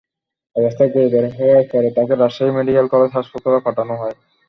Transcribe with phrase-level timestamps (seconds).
[0.55, 4.15] অবস্থা গুরুতর হওয়ায় পরে তাঁকে রাজশাহী মেডিকেল কলেজ হাসপাতালে পাঠানো হয়।